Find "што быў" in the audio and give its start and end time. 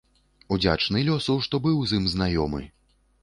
1.47-1.77